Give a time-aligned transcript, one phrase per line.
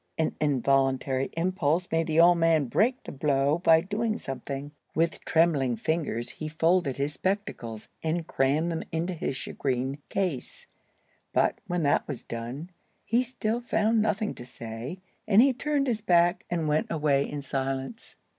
[0.17, 4.71] An involuntary impulse made the old man break the blow by doing something.
[4.95, 10.65] With trembling fingers he folded his spectacles, and crammed them into the shagreen case.
[11.33, 12.71] But, when that was done,
[13.05, 17.43] he still found nothing to say, and he turned his back and went away in
[17.43, 18.15] silence.